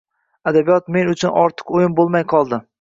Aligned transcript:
Adabiyot 0.51 0.89
men 0.97 1.13
uchun 1.13 1.37
ortiq 1.43 1.73
o‘yin 1.81 1.97
bo‘lmay 2.03 2.29
qoldi 2.37 2.65